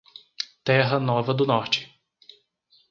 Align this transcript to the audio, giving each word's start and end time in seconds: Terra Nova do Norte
Terra 0.63 0.99
Nova 0.99 1.31
do 1.31 1.45
Norte 1.45 1.87